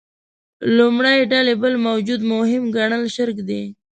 [0.77, 3.63] لومړۍ ډلې بل موجود مهم ګڼل شرک دی.